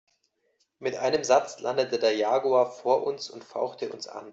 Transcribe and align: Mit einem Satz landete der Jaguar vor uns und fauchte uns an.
Mit 0.79 0.95
einem 0.97 1.23
Satz 1.23 1.59
landete 1.59 1.99
der 1.99 2.15
Jaguar 2.15 2.71
vor 2.71 3.05
uns 3.05 3.29
und 3.29 3.43
fauchte 3.43 3.93
uns 3.93 4.07
an. 4.07 4.25